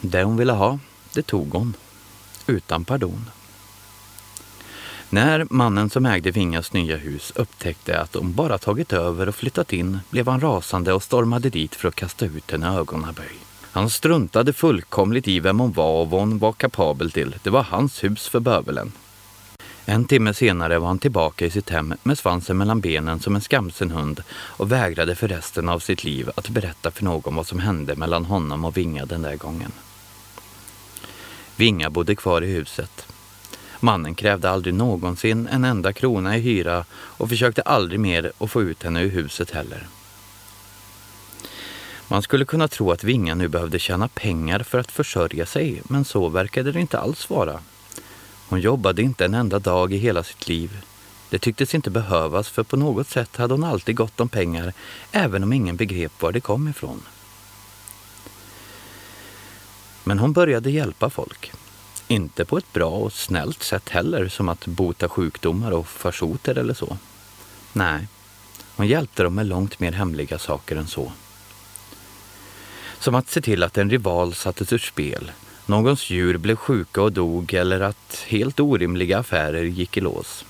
Det 0.00 0.22
hon 0.22 0.36
ville 0.36 0.52
ha, 0.52 0.78
det 1.14 1.22
tog 1.22 1.48
hon. 1.52 1.76
Utan 2.46 2.84
pardon. 2.84 3.30
När 5.10 5.46
mannen 5.50 5.90
som 5.90 6.06
ägde 6.06 6.30
Vingas 6.30 6.72
nya 6.72 6.96
hus 6.96 7.32
upptäckte 7.36 8.00
att 8.00 8.14
hon 8.14 8.34
bara 8.34 8.58
tagit 8.58 8.92
över 8.92 9.28
och 9.28 9.34
flyttat 9.34 9.72
in 9.72 9.98
blev 10.10 10.28
han 10.28 10.40
rasande 10.40 10.92
och 10.92 11.02
stormade 11.02 11.50
dit 11.50 11.74
för 11.74 11.88
att 11.88 11.94
kasta 11.94 12.24
ut 12.24 12.50
henne 12.50 12.78
ögonaböj. 12.78 13.32
Han 13.72 13.90
struntade 13.90 14.52
fullkomligt 14.52 15.28
i 15.28 15.40
vem 15.40 15.60
hon 15.60 15.72
var 15.72 16.00
och 16.00 16.10
vad 16.10 16.20
hon 16.20 16.38
var 16.38 16.52
kapabel 16.52 17.10
till. 17.10 17.36
Det 17.42 17.50
var 17.50 17.62
hans 17.62 18.04
hus 18.04 18.28
för 18.28 18.40
bövelen. 18.40 18.92
En 19.86 20.04
timme 20.04 20.34
senare 20.34 20.78
var 20.78 20.86
han 20.86 20.98
tillbaka 20.98 21.46
i 21.46 21.50
sitt 21.50 21.70
hem 21.70 21.94
med 22.02 22.18
svansen 22.18 22.56
mellan 22.56 22.80
benen 22.80 23.20
som 23.20 23.34
en 23.34 23.40
skamsen 23.40 23.90
hund 23.90 24.22
och 24.30 24.72
vägrade 24.72 25.14
för 25.14 25.28
resten 25.28 25.68
av 25.68 25.78
sitt 25.78 26.04
liv 26.04 26.30
att 26.34 26.48
berätta 26.48 26.90
för 26.90 27.04
någon 27.04 27.34
vad 27.34 27.46
som 27.46 27.58
hände 27.58 27.96
mellan 27.96 28.24
honom 28.24 28.64
och 28.64 28.76
Vinga 28.76 29.06
den 29.06 29.22
där 29.22 29.36
gången. 29.36 29.72
Vinga 31.56 31.90
bodde 31.90 32.14
kvar 32.14 32.42
i 32.42 32.52
huset. 32.52 33.06
Mannen 33.80 34.14
krävde 34.14 34.50
aldrig 34.50 34.74
någonsin 34.74 35.48
en 35.52 35.64
enda 35.64 35.92
krona 35.92 36.36
i 36.36 36.40
hyra 36.40 36.84
och 36.92 37.28
försökte 37.28 37.62
aldrig 37.62 38.00
mer 38.00 38.32
att 38.38 38.50
få 38.50 38.62
ut 38.62 38.82
henne 38.82 39.02
ur 39.02 39.10
huset 39.10 39.50
heller. 39.50 39.86
Man 42.08 42.22
skulle 42.22 42.44
kunna 42.44 42.68
tro 42.68 42.90
att 42.92 43.04
Vinga 43.04 43.34
nu 43.34 43.48
behövde 43.48 43.78
tjäna 43.78 44.08
pengar 44.08 44.58
för 44.58 44.78
att 44.78 44.92
försörja 44.92 45.46
sig, 45.46 45.82
men 45.84 46.04
så 46.04 46.28
verkade 46.28 46.72
det 46.72 46.80
inte 46.80 46.98
alls 46.98 47.30
vara. 47.30 47.60
Hon 48.54 48.60
jobbade 48.60 49.02
inte 49.02 49.24
en 49.24 49.34
enda 49.34 49.58
dag 49.58 49.92
i 49.92 49.96
hela 49.96 50.22
sitt 50.22 50.48
liv. 50.48 50.80
Det 51.30 51.38
tycktes 51.38 51.74
inte 51.74 51.90
behövas, 51.90 52.48
för 52.48 52.62
på 52.62 52.76
något 52.76 53.08
sätt 53.08 53.36
hade 53.36 53.54
hon 53.54 53.64
alltid 53.64 53.96
gott 53.96 54.20
om 54.20 54.28
pengar, 54.28 54.72
även 55.12 55.42
om 55.42 55.52
ingen 55.52 55.76
begrep 55.76 56.22
var 56.22 56.32
det 56.32 56.40
kom 56.40 56.68
ifrån. 56.68 57.02
Men 60.04 60.18
hon 60.18 60.32
började 60.32 60.70
hjälpa 60.70 61.10
folk. 61.10 61.52
Inte 62.08 62.44
på 62.44 62.58
ett 62.58 62.72
bra 62.72 62.90
och 62.90 63.12
snällt 63.12 63.62
sätt 63.62 63.88
heller, 63.88 64.28
som 64.28 64.48
att 64.48 64.66
bota 64.66 65.08
sjukdomar 65.08 65.70
och 65.70 65.88
farsoter 65.88 66.58
eller 66.58 66.74
så. 66.74 66.96
Nej, 67.72 68.08
hon 68.76 68.86
hjälpte 68.86 69.22
dem 69.22 69.34
med 69.34 69.46
långt 69.46 69.80
mer 69.80 69.92
hemliga 69.92 70.38
saker 70.38 70.76
än 70.76 70.86
så. 70.86 71.12
Som 72.98 73.14
att 73.14 73.30
se 73.30 73.40
till 73.40 73.62
att 73.62 73.78
en 73.78 73.90
rival 73.90 74.34
sattes 74.34 74.72
ur 74.72 74.78
spel, 74.78 75.32
någons 75.66 76.10
djur 76.10 76.36
blev 76.36 76.56
sjuka 76.56 77.02
och 77.02 77.12
dog 77.12 77.54
eller 77.54 77.80
att 77.80 78.24
helt 78.26 78.60
orimliga 78.60 79.18
affärer 79.18 79.64
gick 79.64 79.96
i 79.96 80.00
lås. 80.00 80.44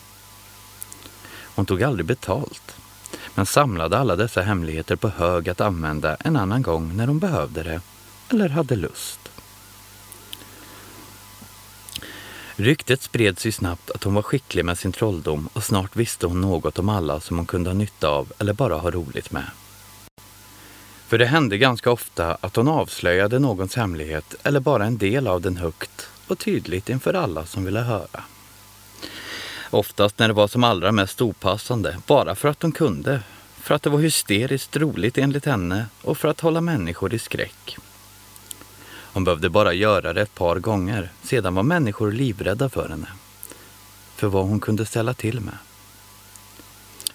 Hon 1.54 1.66
tog 1.66 1.82
aldrig 1.82 2.06
betalt, 2.06 2.76
men 3.34 3.46
samlade 3.46 3.98
alla 3.98 4.16
dessa 4.16 4.42
hemligheter 4.42 4.96
på 4.96 5.08
hög 5.08 5.48
att 5.48 5.60
använda 5.60 6.16
en 6.16 6.36
annan 6.36 6.62
gång 6.62 6.96
när 6.96 7.06
hon 7.06 7.18
behövde 7.18 7.62
det 7.62 7.80
eller 8.30 8.48
hade 8.48 8.76
lust. 8.76 9.20
Ryktet 12.56 13.02
spred 13.02 13.38
sig 13.38 13.52
snabbt 13.52 13.90
att 13.90 14.04
hon 14.04 14.14
var 14.14 14.22
skicklig 14.22 14.64
med 14.64 14.78
sin 14.78 14.92
trolldom 14.92 15.48
och 15.52 15.64
snart 15.64 15.96
visste 15.96 16.26
hon 16.26 16.40
något 16.40 16.78
om 16.78 16.88
alla 16.88 17.20
som 17.20 17.36
hon 17.36 17.46
kunde 17.46 17.70
ha 17.70 17.74
nytta 17.74 18.08
av 18.08 18.32
eller 18.38 18.52
bara 18.52 18.74
ha 18.74 18.90
roligt 18.90 19.30
med. 19.32 19.44
För 21.06 21.18
det 21.18 21.26
hände 21.26 21.58
ganska 21.58 21.90
ofta 21.90 22.36
att 22.40 22.56
hon 22.56 22.68
avslöjade 22.68 23.38
någons 23.38 23.76
hemlighet 23.76 24.34
eller 24.42 24.60
bara 24.60 24.84
en 24.84 24.98
del 24.98 25.26
av 25.26 25.40
den 25.40 25.56
högt 25.56 26.08
och 26.26 26.38
tydligt 26.38 26.88
inför 26.88 27.14
alla 27.14 27.46
som 27.46 27.64
ville 27.64 27.80
höra. 27.80 28.24
Oftast 29.70 30.18
när 30.18 30.28
det 30.28 30.34
var 30.34 30.48
som 30.48 30.64
allra 30.64 30.92
mest 30.92 31.22
opassande, 31.22 31.96
bara 32.06 32.34
för 32.34 32.48
att 32.48 32.62
hon 32.62 32.72
kunde. 32.72 33.20
För 33.56 33.74
att 33.74 33.82
det 33.82 33.90
var 33.90 33.98
hysteriskt 33.98 34.76
roligt 34.76 35.18
enligt 35.18 35.44
henne 35.44 35.86
och 36.02 36.18
för 36.18 36.28
att 36.28 36.40
hålla 36.40 36.60
människor 36.60 37.14
i 37.14 37.18
skräck. 37.18 37.76
Hon 39.12 39.24
behövde 39.24 39.50
bara 39.50 39.72
göra 39.72 40.12
det 40.12 40.22
ett 40.22 40.34
par 40.34 40.58
gånger, 40.58 41.08
sedan 41.22 41.54
var 41.54 41.62
människor 41.62 42.12
livrädda 42.12 42.68
för 42.68 42.88
henne. 42.88 43.08
För 44.16 44.26
vad 44.26 44.44
hon 44.44 44.60
kunde 44.60 44.86
ställa 44.86 45.14
till 45.14 45.40
med. 45.40 45.54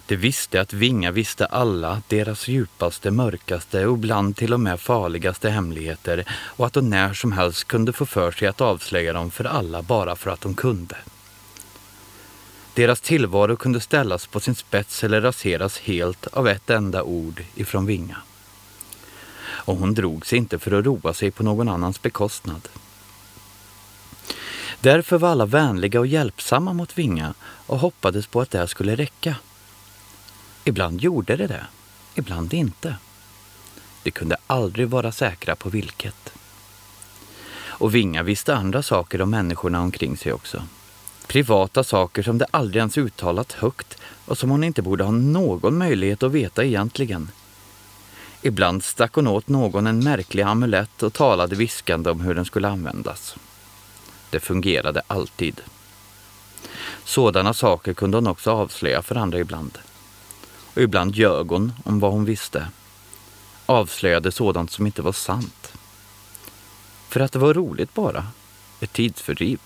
De 0.09 0.15
visste 0.15 0.61
att 0.61 0.73
Vinga 0.73 1.11
visste 1.11 1.45
alla 1.45 2.01
deras 2.07 2.47
djupaste, 2.47 3.11
mörkaste 3.11 3.85
och 3.85 3.97
ibland 3.97 4.35
till 4.35 4.53
och 4.53 4.59
med 4.59 4.79
farligaste 4.79 5.49
hemligheter 5.49 6.25
och 6.31 6.65
att 6.65 6.75
hon 6.75 6.89
när 6.89 7.13
som 7.13 7.31
helst 7.31 7.63
kunde 7.63 7.93
få 7.93 8.05
för 8.05 8.31
sig 8.31 8.47
att 8.47 8.61
avslöja 8.61 9.13
dem 9.13 9.31
för 9.31 9.43
alla 9.45 9.81
bara 9.81 10.15
för 10.15 10.31
att 10.31 10.43
hon 10.43 10.53
kunde. 10.53 10.95
Deras 12.73 13.01
tillvaro 13.01 13.55
kunde 13.55 13.79
ställas 13.79 14.27
på 14.27 14.39
sin 14.39 14.55
spets 14.55 15.03
eller 15.03 15.21
raseras 15.21 15.79
helt 15.79 16.27
av 16.27 16.47
ett 16.47 16.69
enda 16.69 17.03
ord 17.03 17.43
ifrån 17.55 17.85
Vinga. 17.85 18.17
Och 19.45 19.77
hon 19.77 19.93
drog 19.93 20.25
sig 20.25 20.37
inte 20.37 20.59
för 20.59 20.71
att 20.71 20.85
roa 20.85 21.13
sig 21.13 21.31
på 21.31 21.43
någon 21.43 21.69
annans 21.69 22.01
bekostnad. 22.01 22.67
Därför 24.79 25.17
var 25.17 25.29
alla 25.29 25.45
vänliga 25.45 25.99
och 25.99 26.07
hjälpsamma 26.07 26.73
mot 26.73 26.97
Vinga 26.97 27.33
och 27.41 27.79
hoppades 27.79 28.27
på 28.27 28.41
att 28.41 28.51
det 28.51 28.67
skulle 28.67 28.95
räcka. 28.95 29.35
Ibland 30.63 31.01
gjorde 31.01 31.35
det 31.35 31.47
det, 31.47 31.65
ibland 32.15 32.53
inte. 32.53 32.95
De 34.03 34.11
kunde 34.11 34.37
aldrig 34.47 34.87
vara 34.87 35.11
säkra 35.11 35.55
på 35.55 35.69
vilket. 35.69 36.33
Och 37.79 37.95
Vinga 37.95 38.23
visste 38.23 38.55
andra 38.55 38.83
saker 38.83 39.21
om 39.21 39.29
människorna 39.29 39.81
omkring 39.81 40.17
sig 40.17 40.33
också. 40.33 40.63
Privata 41.27 41.83
saker 41.83 42.23
som 42.23 42.37
de 42.37 42.45
aldrig 42.51 42.79
ens 42.79 42.97
uttalat 42.97 43.51
högt 43.51 43.97
och 44.25 44.37
som 44.37 44.49
hon 44.49 44.63
inte 44.63 44.81
borde 44.81 45.03
ha 45.03 45.11
någon 45.11 45.77
möjlighet 45.77 46.23
att 46.23 46.31
veta 46.31 46.63
egentligen. 46.63 47.31
Ibland 48.41 48.83
stack 48.83 49.13
hon 49.13 49.27
åt 49.27 49.47
någon 49.47 49.87
en 49.87 50.03
märklig 50.03 50.43
amulett 50.43 51.03
och 51.03 51.13
talade 51.13 51.55
viskande 51.55 52.09
om 52.09 52.21
hur 52.21 52.35
den 52.35 52.45
skulle 52.45 52.67
användas. 52.67 53.35
Det 54.29 54.39
fungerade 54.39 55.01
alltid. 55.07 55.61
Sådana 57.03 57.53
saker 57.53 57.93
kunde 57.93 58.17
hon 58.17 58.27
också 58.27 58.51
avslöja 58.51 59.01
för 59.01 59.15
andra 59.15 59.39
ibland. 59.39 59.77
Och 60.79 60.83
ibland 60.83 61.15
ljög 61.15 61.47
hon 61.47 61.73
om 61.83 61.99
vad 61.99 62.11
hon 62.11 62.25
visste. 62.25 62.67
Avslöjade 63.65 64.31
sådant 64.31 64.71
som 64.71 64.85
inte 64.85 65.01
var 65.01 65.11
sant. 65.11 65.73
För 67.09 67.19
att 67.19 67.31
det 67.31 67.39
var 67.39 67.53
roligt 67.53 67.93
bara. 67.93 68.27
Ett 68.79 68.93
tidsfördriv. 68.93 69.59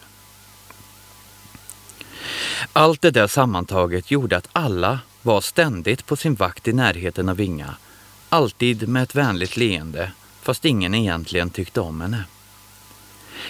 Allt 2.73 3.01
det 3.01 3.11
där 3.11 3.27
sammantaget 3.27 4.11
gjorde 4.11 4.37
att 4.37 4.49
alla 4.51 4.99
var 5.21 5.41
ständigt 5.41 6.05
på 6.05 6.15
sin 6.15 6.35
vakt 6.35 6.67
i 6.67 6.73
närheten 6.73 7.29
av 7.29 7.37
Vinga. 7.37 7.75
Alltid 8.29 8.87
med 8.87 9.03
ett 9.03 9.15
vänligt 9.15 9.57
leende, 9.57 10.11
fast 10.41 10.65
ingen 10.65 10.93
egentligen 10.93 11.49
tyckte 11.49 11.81
om 11.81 12.01
henne. 12.01 12.23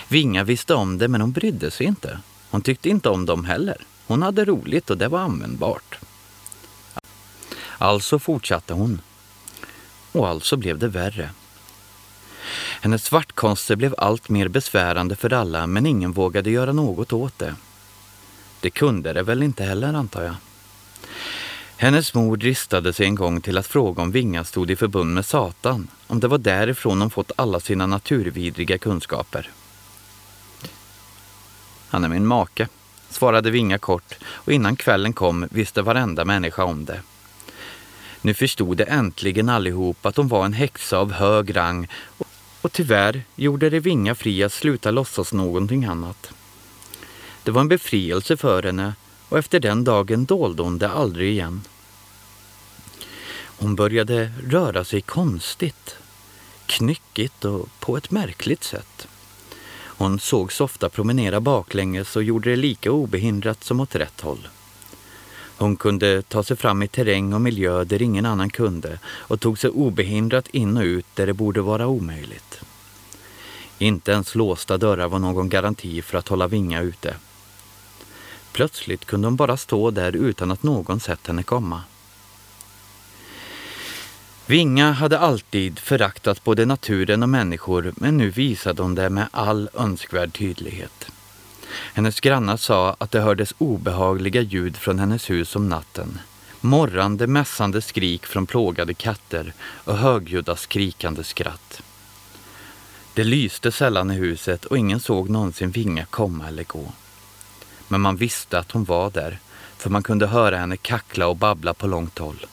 Vinga 0.07 0.43
visste 0.43 0.73
om 0.73 0.97
det, 0.97 1.07
men 1.07 1.21
hon 1.21 1.31
brydde 1.31 1.71
sig 1.71 1.85
inte. 1.85 2.19
Hon 2.49 2.61
tyckte 2.61 2.89
inte 2.89 3.09
om 3.09 3.25
dem 3.25 3.45
heller. 3.45 3.77
Hon 4.07 4.21
hade 4.21 4.45
roligt 4.45 4.89
och 4.89 4.97
det 4.97 5.07
var 5.07 5.19
användbart. 5.19 5.99
Alltså 7.83 8.19
fortsatte 8.19 8.73
hon. 8.73 9.01
Och 10.11 10.27
alltså 10.27 10.57
blev 10.57 10.77
det 10.77 10.87
värre. 10.87 11.29
Hennes 12.81 13.03
svartkonster 13.03 13.75
blev 13.75 13.95
allt 13.97 14.29
mer 14.29 14.47
besvärande 14.47 15.15
för 15.15 15.33
alla, 15.33 15.67
men 15.67 15.85
ingen 15.85 16.11
vågade 16.11 16.51
göra 16.51 16.73
något 16.73 17.13
åt 17.13 17.39
det. 17.39 17.55
Det 18.59 18.69
kunde 18.69 19.13
det 19.13 19.23
väl 19.23 19.43
inte 19.43 19.63
heller, 19.63 19.93
antar 19.93 20.23
jag. 20.23 20.35
Hennes 21.77 22.13
mor 22.13 22.37
dristade 22.37 22.93
sig 22.93 23.05
en 23.05 23.15
gång 23.15 23.41
till 23.41 23.57
att 23.57 23.67
fråga 23.67 24.03
om 24.03 24.11
Vinga 24.11 24.43
stod 24.43 24.71
i 24.71 24.75
förbund 24.75 25.13
med 25.13 25.25
Satan, 25.25 25.87
om 26.07 26.19
det 26.19 26.27
var 26.27 26.37
därifrån 26.37 27.01
hon 27.01 27.09
fått 27.09 27.31
alla 27.35 27.59
sina 27.59 27.87
naturvidriga 27.87 28.77
kunskaper. 28.77 29.49
Han 31.89 32.03
är 32.03 32.09
min 32.09 32.25
make, 32.25 32.67
svarade 33.09 33.51
Vinga 33.51 33.77
kort 33.77 34.15
och 34.25 34.53
innan 34.53 34.75
kvällen 34.75 35.13
kom 35.13 35.47
visste 35.51 35.81
varenda 35.81 36.25
människa 36.25 36.63
om 36.63 36.85
det. 36.85 37.01
Nu 38.25 38.33
förstod 38.33 38.77
de 38.77 38.83
äntligen 38.83 39.49
allihop 39.49 40.05
att 40.05 40.17
hon 40.17 40.27
var 40.27 40.45
en 40.45 40.53
häxa 40.53 40.97
av 40.97 41.11
hög 41.11 41.55
rang 41.55 41.87
och 42.61 42.71
tyvärr 42.71 43.23
gjorde 43.35 43.69
det 43.69 43.79
Vinga 43.79 44.15
fri 44.15 44.43
att 44.43 44.53
sluta 44.53 44.91
låtsas 44.91 45.33
någonting 45.33 45.85
annat. 45.85 46.33
Det 47.43 47.51
var 47.51 47.61
en 47.61 47.67
befrielse 47.67 48.37
för 48.37 48.63
henne 48.63 48.93
och 49.29 49.37
efter 49.37 49.59
den 49.59 49.83
dagen 49.83 50.25
dolde 50.25 50.63
hon 50.63 50.77
det 50.77 50.89
aldrig 50.89 51.31
igen. 51.31 51.61
Hon 53.35 53.75
började 53.75 54.31
röra 54.47 54.83
sig 54.83 55.01
konstigt, 55.01 55.95
knyckigt 56.65 57.45
och 57.45 57.69
på 57.79 57.97
ett 57.97 58.11
märkligt 58.11 58.63
sätt. 58.63 59.07
Hon 59.75 60.19
sågs 60.19 60.61
ofta 60.61 60.89
promenera 60.89 61.39
baklänges 61.39 62.15
och 62.15 62.23
gjorde 62.23 62.49
det 62.49 62.55
lika 62.55 62.91
obehindrat 62.91 63.63
som 63.63 63.79
åt 63.79 63.95
rätt 63.95 64.21
håll. 64.21 64.47
Hon 65.63 65.75
kunde 65.75 66.21
ta 66.21 66.43
sig 66.43 66.57
fram 66.57 66.83
i 66.83 66.87
terräng 66.87 67.33
och 67.33 67.41
miljö 67.41 67.83
där 67.83 68.01
ingen 68.01 68.25
annan 68.25 68.49
kunde 68.49 68.99
och 69.05 69.39
tog 69.39 69.59
sig 69.59 69.69
obehindrat 69.69 70.47
in 70.47 70.77
och 70.77 70.83
ut 70.83 71.05
där 71.13 71.27
det 71.27 71.33
borde 71.33 71.61
vara 71.61 71.87
omöjligt. 71.87 72.61
Inte 73.77 74.11
ens 74.11 74.35
låsta 74.35 74.77
dörrar 74.77 75.07
var 75.07 75.19
någon 75.19 75.49
garanti 75.49 76.01
för 76.01 76.17
att 76.17 76.27
hålla 76.27 76.47
Vinga 76.47 76.81
ute. 76.81 77.15
Plötsligt 78.51 79.05
kunde 79.05 79.27
hon 79.27 79.35
bara 79.35 79.57
stå 79.57 79.91
där 79.91 80.15
utan 80.15 80.51
att 80.51 80.63
någon 80.63 80.99
sett 80.99 81.27
henne 81.27 81.43
komma. 81.43 81.81
Vinga 84.45 84.91
hade 84.91 85.19
alltid 85.19 85.79
föraktat 85.79 86.43
både 86.43 86.65
naturen 86.65 87.23
och 87.23 87.29
människor 87.29 87.93
men 87.95 88.17
nu 88.17 88.29
visade 88.29 88.81
hon 88.81 88.95
det 88.95 89.09
med 89.09 89.27
all 89.31 89.69
önskvärd 89.73 90.33
tydlighet. 90.33 91.11
Hennes 91.93 92.19
grannar 92.19 92.57
sa 92.57 92.95
att 92.97 93.11
det 93.11 93.21
hördes 93.21 93.53
obehagliga 93.57 94.41
ljud 94.41 94.77
från 94.77 94.99
hennes 94.99 95.29
hus 95.29 95.55
om 95.55 95.69
natten. 95.69 96.19
Morrande, 96.61 97.27
mässande 97.27 97.81
skrik 97.81 98.25
från 98.25 98.45
plågade 98.45 98.93
katter 98.93 99.53
och 99.59 99.97
högljudda 99.97 100.55
skrikande 100.55 101.23
skratt. 101.23 101.81
Det 103.13 103.23
lyste 103.23 103.71
sällan 103.71 104.11
i 104.11 104.15
huset 104.15 104.65
och 104.65 104.77
ingen 104.77 104.99
såg 104.99 105.29
någonsin 105.29 105.71
Vinga 105.71 106.05
komma 106.05 106.47
eller 106.47 106.63
gå. 106.63 106.91
Men 107.87 108.01
man 108.01 108.15
visste 108.15 108.59
att 108.59 108.71
hon 108.71 108.83
var 108.83 109.09
där, 109.09 109.39
för 109.77 109.89
man 109.89 110.03
kunde 110.03 110.27
höra 110.27 110.57
henne 110.57 110.77
kackla 110.77 111.27
och 111.27 111.37
babbla 111.37 111.73
på 111.73 111.87
långt 111.87 112.17
håll. 112.17 112.45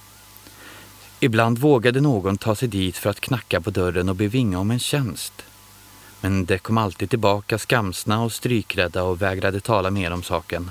Ibland 1.21 1.59
vågade 1.59 2.01
någon 2.01 2.39
ta 2.39 2.55
sig 2.55 2.69
dit 2.69 2.97
för 2.97 3.11
att 3.11 3.21
knacka 3.21 3.61
på 3.61 3.71
dörren 3.71 4.09
och 4.09 4.17
be 4.17 4.29
Vinga 4.29 4.59
om 4.59 4.71
en 4.71 4.79
tjänst. 4.79 5.45
Men 6.21 6.45
de 6.45 6.59
kom 6.59 6.79
alltid 6.79 7.11
tillbaka 7.11 7.59
skamsna 7.59 8.23
och 8.23 8.33
strykrädda 8.33 9.03
och 9.03 9.23
vägrade 9.23 9.61
tala 9.61 9.91
mer 9.91 10.11
om 10.11 10.23
saken. 10.23 10.71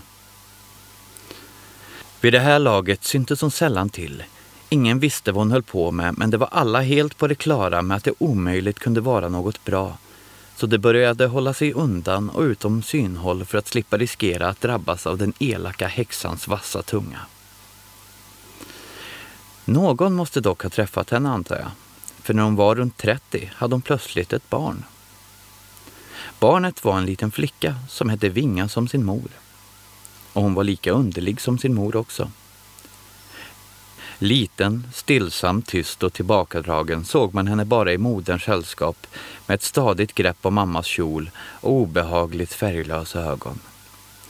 Vid 2.22 2.34
det 2.34 2.39
här 2.39 2.60
laget 2.60 3.03
syntes 3.03 3.41
hon 3.41 3.51
sällan 3.51 3.89
till. 3.89 4.24
Ingen 4.70 5.00
visste 5.00 5.32
vad 5.32 5.41
hon 5.41 5.51
höll 5.51 5.63
på 5.63 5.91
med, 5.91 6.18
men 6.18 6.29
det 6.29 6.38
var 6.38 6.50
alla 6.51 6.82
helt 6.82 7.18
på 7.18 7.27
det 7.27 7.36
klara 7.36 7.82
med 7.82 7.98
att 7.98 8.03
det 8.03 8.13
omöjligt 8.18 8.79
kunde 8.79 9.01
vara 9.01 9.29
något 9.29 9.65
bra. 9.65 9.98
Så 10.56 10.65
de 10.65 10.77
började 10.77 11.27
hålla 11.27 11.53
sig 11.53 11.74
undan 11.74 12.29
och 12.29 12.41
utom 12.41 12.84
synhåll 12.84 13.46
för 13.46 13.58
att 13.58 13.68
slippa 13.68 13.98
riskera 13.98 14.48
att 14.48 14.62
drabbas 14.62 15.08
av 15.08 15.18
den 15.18 15.34
elaka 15.39 15.88
häxans 15.88 16.48
vassa 16.48 16.82
tunga. 16.82 17.20
Någon 19.65 20.13
måste 20.13 20.41
dock 20.41 20.63
ha 20.63 20.70
träffat 20.70 21.10
henne 21.10 21.29
antar 21.29 21.56
jag, 21.56 21.72
för 22.22 22.34
när 22.34 22.44
hon 22.44 22.56
var 22.56 22.75
runt 22.75 22.98
30 22.98 23.51
hade 23.56 23.75
hon 23.75 23.82
plötsligt 23.82 24.34
ett 24.34 24.50
barn. 24.50 24.84
Barnet 26.39 26.84
var 26.86 26.98
en 26.98 27.05
liten 27.05 27.31
flicka 27.31 27.75
som 27.89 28.10
hette 28.10 28.29
Vinga 28.29 28.67
som 28.67 28.88
sin 28.88 29.05
mor. 29.05 29.29
Och 30.34 30.41
hon 30.41 30.53
var 30.53 30.63
lika 30.63 30.91
underlig 30.91 31.41
som 31.41 31.58
sin 31.58 31.74
mor 31.74 31.96
också. 31.96 32.31
Liten, 34.19 34.88
stillsam, 34.93 35.62
tyst 35.62 36.03
och 36.03 36.13
tillbakadragen 36.13 37.05
såg 37.05 37.34
man 37.34 37.48
henne 37.48 37.65
bara 37.65 37.93
i 37.93 37.98
moderns 37.98 38.43
sällskap 38.43 39.08
med 39.46 39.55
ett 39.55 39.63
stadigt 39.63 40.15
grepp 40.15 40.46
om 40.46 40.53
mammas 40.53 40.86
kjol 40.86 41.31
och 41.38 41.72
obehagligt 41.72 42.53
färglösa 42.53 43.19
ögon. 43.19 43.60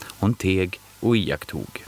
Hon 0.06 0.34
teg 0.34 0.80
och 1.00 1.16
iakttog. 1.16 1.84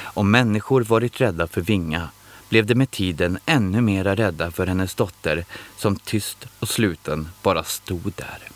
Om 0.00 0.30
människor 0.30 0.80
varit 0.82 1.20
rädda 1.20 1.46
för 1.46 1.60
Vinga 1.60 2.08
blev 2.48 2.66
de 2.66 2.74
med 2.74 2.90
tiden 2.90 3.38
ännu 3.46 3.80
mera 3.80 4.14
rädda 4.14 4.50
för 4.50 4.66
hennes 4.66 4.94
dotter 4.94 5.44
som 5.76 5.96
tyst 5.96 6.46
och 6.58 6.68
sluten 6.68 7.28
bara 7.42 7.64
stod 7.64 8.12
där. 8.16 8.53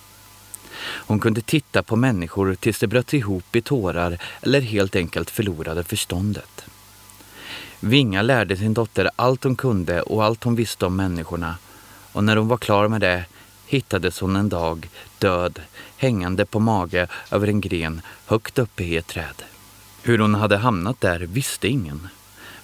Hon 0.80 1.20
kunde 1.20 1.40
titta 1.40 1.82
på 1.82 1.96
människor 1.96 2.54
tills 2.54 2.78
de 2.78 2.86
bröt 2.86 3.14
ihop 3.14 3.56
i 3.56 3.60
tårar 3.60 4.18
eller 4.42 4.60
helt 4.60 4.96
enkelt 4.96 5.30
förlorade 5.30 5.84
förståndet. 5.84 6.64
Vinga 7.80 8.22
lärde 8.22 8.56
sin 8.56 8.74
dotter 8.74 9.10
allt 9.16 9.44
hon 9.44 9.56
kunde 9.56 10.02
och 10.02 10.24
allt 10.24 10.44
hon 10.44 10.54
visste 10.54 10.86
om 10.86 10.96
människorna 10.96 11.56
och 12.12 12.24
när 12.24 12.36
hon 12.36 12.48
var 12.48 12.56
klar 12.56 12.88
med 12.88 13.00
det 13.00 13.24
hittades 13.66 14.20
hon 14.20 14.36
en 14.36 14.48
dag 14.48 14.88
död 15.18 15.60
hängande 15.96 16.46
på 16.46 16.60
mage 16.60 17.06
över 17.30 17.48
en 17.48 17.60
gren 17.60 18.00
högt 18.26 18.58
uppe 18.58 18.84
i 18.84 18.96
ett 18.96 19.06
träd. 19.06 19.42
Hur 20.02 20.18
hon 20.18 20.34
hade 20.34 20.56
hamnat 20.56 21.00
där 21.00 21.20
visste 21.20 21.68
ingen. 21.68 22.08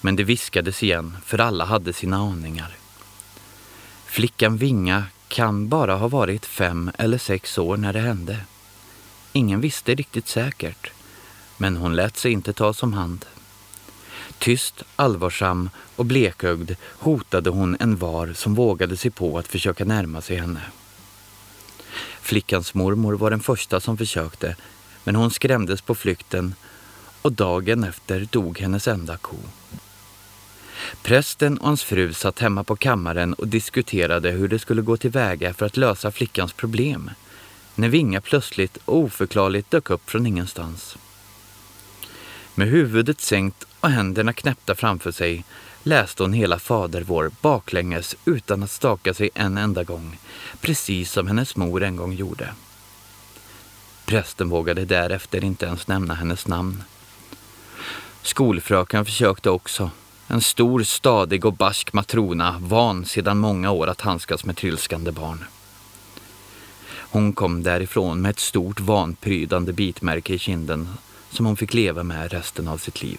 Men 0.00 0.16
det 0.16 0.24
viskades 0.24 0.82
igen, 0.82 1.16
för 1.24 1.38
alla 1.38 1.64
hade 1.64 1.92
sina 1.92 2.16
aningar. 2.16 2.76
Flickan 4.06 4.56
Vinga 4.56 5.04
kan 5.34 5.68
bara 5.68 5.96
ha 5.96 6.08
varit 6.08 6.46
fem 6.46 6.90
eller 6.98 7.18
sex 7.18 7.58
år 7.58 7.76
när 7.76 7.92
det 7.92 8.00
hände. 8.00 8.40
Ingen 9.32 9.60
visste 9.60 9.94
riktigt 9.94 10.28
säkert, 10.28 10.92
men 11.56 11.76
hon 11.76 11.96
lät 11.96 12.16
sig 12.16 12.32
inte 12.32 12.52
tas 12.52 12.82
om 12.82 12.92
hand. 12.92 13.24
Tyst, 14.38 14.82
allvarsam 14.96 15.70
och 15.96 16.04
blekögd 16.04 16.70
hotade 16.80 17.50
hon 17.50 17.76
en 17.80 17.96
var 17.96 18.32
som 18.32 18.54
vågade 18.54 18.96
sig 18.96 19.10
på 19.10 19.38
att 19.38 19.48
försöka 19.48 19.84
närma 19.84 20.20
sig 20.20 20.36
henne. 20.36 20.62
Flickans 22.20 22.74
mormor 22.74 23.14
var 23.14 23.30
den 23.30 23.40
första 23.40 23.80
som 23.80 23.96
försökte, 23.96 24.56
men 25.04 25.16
hon 25.16 25.30
skrämdes 25.30 25.80
på 25.80 25.94
flykten 25.94 26.54
och 27.22 27.32
dagen 27.32 27.84
efter 27.84 28.28
dog 28.30 28.58
hennes 28.58 28.88
enda 28.88 29.16
ko. 29.16 29.36
Prästen 31.02 31.58
och 31.58 31.66
hans 31.66 31.82
fru 31.82 32.12
satt 32.12 32.38
hemma 32.38 32.64
på 32.64 32.76
kammaren 32.76 33.34
och 33.34 33.48
diskuterade 33.48 34.30
hur 34.30 34.48
det 34.48 34.58
skulle 34.58 34.82
gå 34.82 34.96
tillväga 34.96 35.54
för 35.54 35.66
att 35.66 35.76
lösa 35.76 36.10
flickans 36.10 36.52
problem, 36.52 37.10
när 37.74 37.88
Vinga 37.88 38.20
plötsligt 38.20 38.78
och 38.84 38.98
oförklarligt 38.98 39.70
dök 39.70 39.90
upp 39.90 40.10
från 40.10 40.26
ingenstans. 40.26 40.96
Med 42.54 42.68
huvudet 42.68 43.20
sänkt 43.20 43.66
och 43.80 43.90
händerna 43.90 44.32
knäppta 44.32 44.74
framför 44.74 45.12
sig 45.12 45.44
läste 45.82 46.22
hon 46.22 46.32
hela 46.32 46.58
Fader 46.58 47.02
vår 47.02 47.30
baklänges 47.40 48.16
utan 48.24 48.62
att 48.62 48.70
staka 48.70 49.14
sig 49.14 49.30
en 49.34 49.58
enda 49.58 49.84
gång, 49.84 50.18
precis 50.60 51.12
som 51.12 51.26
hennes 51.26 51.56
mor 51.56 51.82
en 51.82 51.96
gång 51.96 52.12
gjorde. 52.12 52.48
Prästen 54.06 54.48
vågade 54.48 54.84
därefter 54.84 55.44
inte 55.44 55.66
ens 55.66 55.88
nämna 55.88 56.14
hennes 56.14 56.46
namn. 56.46 56.82
Skolfröken 58.22 59.04
försökte 59.04 59.50
också. 59.50 59.90
En 60.26 60.40
stor, 60.40 60.82
stadig 60.82 61.44
och 61.44 61.52
barsk 61.52 61.92
matrona, 61.92 62.56
van 62.60 63.04
sedan 63.04 63.38
många 63.38 63.70
år 63.70 63.86
att 63.86 64.00
handskas 64.00 64.44
med 64.44 64.56
trilskande 64.56 65.12
barn. 65.12 65.44
Hon 67.14 67.32
kom 67.32 67.62
därifrån 67.62 68.22
med 68.22 68.30
ett 68.30 68.38
stort 68.38 68.80
vanprydande 68.80 69.72
bitmärke 69.72 70.34
i 70.34 70.38
kinden 70.38 70.88
som 71.30 71.46
hon 71.46 71.56
fick 71.56 71.74
leva 71.74 72.02
med 72.02 72.32
resten 72.32 72.68
av 72.68 72.78
sitt 72.78 73.02
liv. 73.02 73.18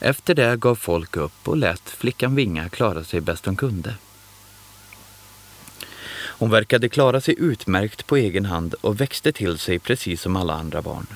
Efter 0.00 0.34
det 0.34 0.56
gav 0.56 0.74
folk 0.74 1.16
upp 1.16 1.48
och 1.48 1.56
lät 1.56 1.90
flickan 1.90 2.34
Vinga 2.34 2.68
klara 2.68 3.04
sig 3.04 3.20
bäst 3.20 3.46
hon 3.46 3.56
kunde. 3.56 3.94
Hon 6.40 6.50
verkade 6.50 6.88
klara 6.88 7.20
sig 7.20 7.34
utmärkt 7.38 8.06
på 8.06 8.16
egen 8.16 8.44
hand 8.44 8.74
och 8.80 9.00
växte 9.00 9.32
till 9.32 9.58
sig 9.58 9.78
precis 9.78 10.22
som 10.22 10.36
alla 10.36 10.54
andra 10.54 10.82
barn. 10.82 11.06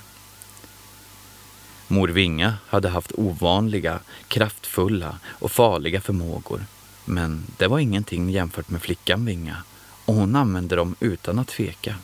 Mor 1.88 2.08
Vinga 2.08 2.54
hade 2.66 2.88
haft 2.88 3.12
ovanliga, 3.14 4.00
kraftfulla 4.28 5.18
och 5.26 5.52
farliga 5.52 6.00
förmågor. 6.00 6.64
Men 7.04 7.44
det 7.56 7.66
var 7.66 7.78
ingenting 7.78 8.30
jämfört 8.30 8.70
med 8.70 8.82
flickan 8.82 9.24
Vinga 9.24 9.56
och 10.04 10.14
hon 10.14 10.36
använde 10.36 10.76
dem 10.76 10.94
utan 11.00 11.38
att 11.38 11.48
tveka. 11.48 11.94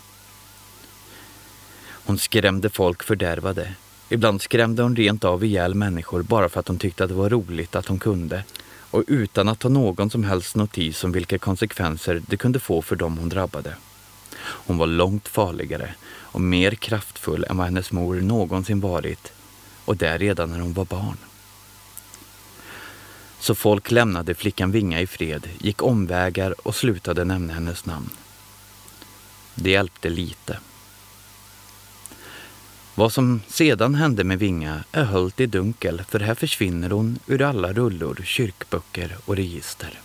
Hon 1.82 2.18
skrämde 2.18 2.70
folk 2.70 3.02
fördärvade. 3.02 3.74
Ibland 4.08 4.42
skrämde 4.42 4.82
hon 4.82 4.96
rent 4.96 5.24
av 5.24 5.44
ihjäl 5.44 5.74
människor 5.74 6.22
bara 6.22 6.48
för 6.48 6.60
att 6.60 6.68
hon 6.68 6.78
tyckte 6.78 7.04
att 7.04 7.10
det 7.10 7.16
var 7.16 7.30
roligt 7.30 7.74
att 7.74 7.86
hon 7.86 7.98
kunde 7.98 8.44
och 8.90 9.04
utan 9.06 9.48
att 9.48 9.58
ta 9.58 9.68
någon 9.68 10.10
som 10.10 10.24
helst 10.24 10.56
notis 10.56 11.04
om 11.04 11.12
vilka 11.12 11.38
konsekvenser 11.38 12.22
det 12.26 12.36
kunde 12.36 12.60
få 12.60 12.82
för 12.82 12.96
dem 12.96 13.18
hon 13.18 13.28
drabbade. 13.28 13.74
Hon 14.42 14.78
var 14.78 14.86
långt 14.86 15.28
farligare 15.28 15.94
och 16.10 16.40
mer 16.40 16.74
kraftfull 16.74 17.46
än 17.50 17.56
vad 17.56 17.66
hennes 17.66 17.92
mor 17.92 18.14
någonsin 18.14 18.80
varit 18.80 19.32
och 19.84 19.96
det 19.96 20.18
redan 20.18 20.50
när 20.50 20.60
hon 20.60 20.72
var 20.72 20.84
barn. 20.84 21.16
Så 23.40 23.54
folk 23.54 23.90
lämnade 23.90 24.34
flickan 24.34 24.70
Vinga 24.70 25.00
i 25.00 25.06
fred, 25.06 25.48
gick 25.58 25.82
omvägar 25.82 26.66
och 26.66 26.74
slutade 26.74 27.24
nämna 27.24 27.52
hennes 27.52 27.86
namn. 27.86 28.10
Det 29.54 29.70
hjälpte 29.70 30.08
lite. 30.08 30.58
Vad 32.94 33.12
som 33.12 33.42
sedan 33.48 33.94
hände 33.94 34.24
med 34.24 34.38
Vinga 34.38 34.84
är 34.92 35.04
höljt 35.04 35.40
i 35.40 35.46
dunkel 35.46 36.02
för 36.08 36.20
här 36.20 36.34
försvinner 36.34 36.90
hon 36.90 37.18
ur 37.26 37.42
alla 37.42 37.72
rullor, 37.72 38.20
kyrkböcker 38.24 39.16
och 39.24 39.36
register. 39.36 40.00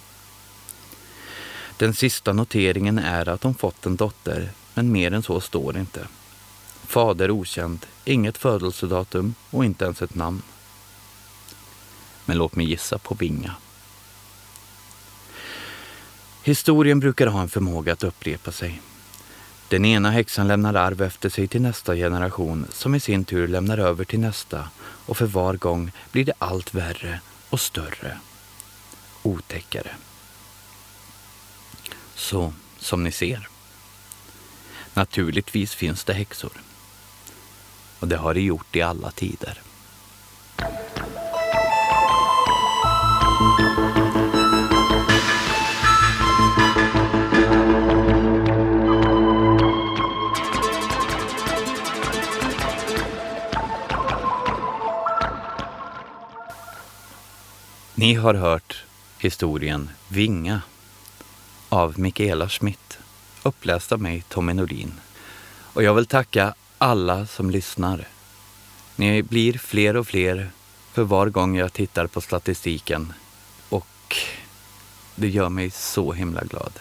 Den 1.77 1.93
sista 1.93 2.33
noteringen 2.33 2.99
är 2.99 3.29
att 3.29 3.43
hon 3.43 3.55
fått 3.55 3.85
en 3.85 3.95
dotter, 3.95 4.49
men 4.73 4.91
mer 4.91 5.11
än 5.11 5.23
så 5.23 5.41
står 5.41 5.73
det 5.73 5.79
inte. 5.79 6.07
Fader 6.85 7.31
okänd, 7.31 7.85
inget 8.05 8.37
födelsedatum 8.37 9.35
och 9.49 9.65
inte 9.65 9.85
ens 9.85 10.01
ett 10.01 10.15
namn. 10.15 10.41
Men 12.25 12.37
låt 12.37 12.55
mig 12.55 12.65
gissa 12.65 12.97
på 12.97 13.15
Vinga. 13.15 13.55
Historien 16.43 16.99
brukar 16.99 17.27
ha 17.27 17.41
en 17.41 17.49
förmåga 17.49 17.93
att 17.93 18.03
upprepa 18.03 18.51
sig. 18.51 18.81
Den 19.67 19.85
ena 19.85 20.11
häxan 20.11 20.47
lämnar 20.47 20.73
arv 20.73 21.01
efter 21.01 21.29
sig 21.29 21.47
till 21.47 21.61
nästa 21.61 21.95
generation 21.95 22.67
som 22.71 22.95
i 22.95 22.99
sin 22.99 23.25
tur 23.25 23.47
lämnar 23.47 23.77
över 23.77 24.05
till 24.05 24.19
nästa 24.19 24.69
och 24.79 25.17
för 25.17 25.25
var 25.25 25.53
gång 25.53 25.91
blir 26.11 26.25
det 26.25 26.33
allt 26.39 26.73
värre 26.73 27.19
och 27.49 27.59
större. 27.59 28.19
Otäckare. 29.23 29.91
Så, 32.15 32.53
som 32.79 33.03
ni 33.03 33.11
ser. 33.11 33.47
Naturligtvis 34.93 35.75
finns 35.75 36.03
det 36.03 36.13
häxor. 36.13 36.51
Och 38.05 38.09
det 38.09 38.17
har 38.17 38.33
det 38.33 38.41
gjort 38.41 38.75
i 38.75 38.81
alla 38.81 39.11
tider. 39.11 39.61
Ni 57.95 58.13
har 58.13 58.33
hört 58.33 58.83
historien 59.17 59.89
Vinga 60.07 60.61
av 61.69 61.99
Mikaela 61.99 62.49
Schmidt, 62.49 62.97
uppläst 63.43 63.91
av 63.91 64.01
mig, 64.01 64.23
Tommy 64.29 64.53
Nordin. 64.53 64.93
Och 65.73 65.83
jag 65.83 65.93
vill 65.93 66.05
tacka 66.05 66.53
alla 66.85 67.25
som 67.25 67.49
lyssnar. 67.49 68.07
Ni 68.95 69.23
blir 69.23 69.53
fler 69.53 69.95
och 69.95 70.07
fler 70.07 70.49
för 70.93 71.03
var 71.03 71.29
gång 71.29 71.57
jag 71.57 71.73
tittar 71.73 72.07
på 72.07 72.21
statistiken 72.21 73.13
och 73.69 74.15
det 75.15 75.27
gör 75.27 75.49
mig 75.49 75.71
så 75.71 76.13
himla 76.13 76.43
glad. 76.43 76.71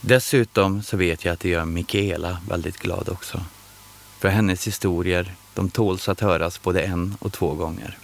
Dessutom 0.00 0.82
så 0.82 0.96
vet 0.96 1.24
jag 1.24 1.32
att 1.32 1.40
det 1.40 1.48
gör 1.48 1.64
Mikaela 1.64 2.38
väldigt 2.48 2.78
glad 2.78 3.08
också. 3.08 3.40
För 4.18 4.28
hennes 4.28 4.66
historier, 4.66 5.34
de 5.54 5.70
tåls 5.70 6.08
att 6.08 6.20
höras 6.20 6.62
både 6.62 6.82
en 6.82 7.16
och 7.20 7.32
två 7.32 7.54
gånger. 7.54 7.98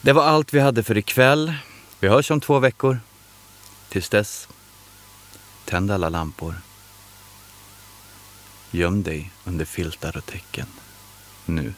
Det 0.00 0.12
var 0.12 0.24
allt 0.24 0.54
vi 0.54 0.60
hade 0.60 0.82
för 0.82 0.98
ikväll. 0.98 1.54
Vi 2.00 2.08
hörs 2.08 2.30
om 2.30 2.40
två 2.40 2.58
veckor. 2.58 2.98
Tills 3.88 4.08
dess, 4.08 4.48
tänd 5.64 5.90
alla 5.90 6.08
lampor. 6.08 6.54
Göm 8.74 9.02
dig 9.02 9.30
under 9.44 9.64
filtar 9.64 10.16
och 10.16 10.26
täcken. 10.26 10.66
Nu, 11.46 11.74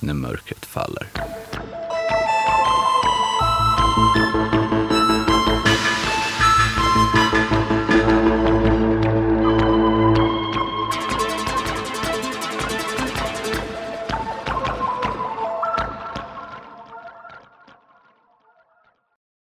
när 0.00 0.14
mörkret 0.14 0.66
faller. 0.66 1.08